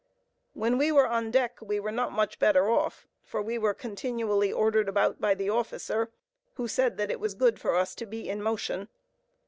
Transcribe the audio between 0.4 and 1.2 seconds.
When we were